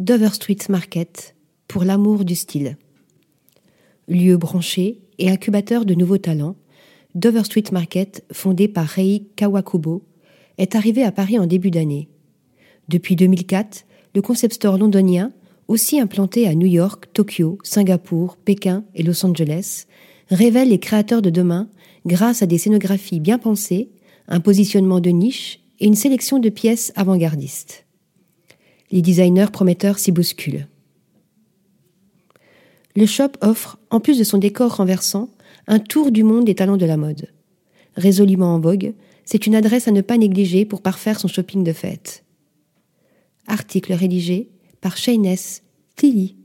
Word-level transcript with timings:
Dover 0.00 0.30
Street 0.32 0.56
Market 0.70 1.36
pour 1.68 1.84
l'amour 1.84 2.24
du 2.24 2.34
style. 2.34 2.78
Lieu 4.08 4.38
branché 4.38 5.02
et 5.18 5.28
incubateur 5.28 5.84
de 5.84 5.92
nouveaux 5.92 6.16
talents, 6.16 6.56
Dover 7.14 7.44
Street 7.44 7.64
Market, 7.70 8.24
fondé 8.32 8.66
par 8.66 8.86
Rei 8.86 9.26
Kawakubo, 9.36 10.02
est 10.56 10.74
arrivé 10.74 11.02
à 11.02 11.12
Paris 11.12 11.38
en 11.38 11.44
début 11.44 11.70
d'année. 11.70 12.08
Depuis 12.88 13.14
2004, 13.14 13.84
le 14.14 14.22
concept 14.22 14.54
store 14.54 14.78
londonien, 14.78 15.32
aussi 15.68 16.00
implanté 16.00 16.48
à 16.48 16.54
New 16.54 16.66
York, 16.66 17.10
Tokyo, 17.12 17.58
Singapour, 17.62 18.38
Pékin 18.38 18.84
et 18.94 19.02
Los 19.02 19.26
Angeles, 19.26 19.84
révèle 20.30 20.70
les 20.70 20.80
créateurs 20.80 21.20
de 21.20 21.28
demain 21.28 21.68
grâce 22.06 22.40
à 22.40 22.46
des 22.46 22.56
scénographies 22.56 23.20
bien 23.20 23.36
pensées, 23.36 23.90
un 24.28 24.40
positionnement 24.40 25.00
de 25.00 25.10
niche 25.10 25.60
et 25.78 25.84
une 25.84 25.94
sélection 25.94 26.38
de 26.38 26.48
pièces 26.48 26.90
avant-gardistes. 26.96 27.84
Les 28.90 29.02
designers 29.02 29.50
prometteurs 29.52 29.98
s'y 29.98 30.12
bousculent. 30.12 30.66
Le 32.96 33.06
shop 33.06 33.32
offre, 33.40 33.78
en 33.90 34.00
plus 34.00 34.18
de 34.18 34.24
son 34.24 34.38
décor 34.38 34.76
renversant, 34.76 35.30
un 35.68 35.78
tour 35.78 36.10
du 36.10 36.24
monde 36.24 36.44
des 36.44 36.56
talents 36.56 36.76
de 36.76 36.86
la 36.86 36.96
mode. 36.96 37.28
Résolument 37.96 38.54
en 38.54 38.60
vogue, 38.60 38.94
c'est 39.24 39.46
une 39.46 39.54
adresse 39.54 39.86
à 39.86 39.92
ne 39.92 40.00
pas 40.00 40.18
négliger 40.18 40.64
pour 40.64 40.82
parfaire 40.82 41.20
son 41.20 41.28
shopping 41.28 41.62
de 41.62 41.72
fête. 41.72 42.24
Article 43.46 43.92
rédigé 43.92 44.50
par 44.80 44.96
Shayness 44.96 45.62
Tilly. 45.94 46.39